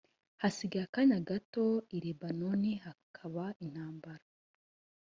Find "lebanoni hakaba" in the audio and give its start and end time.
2.03-3.43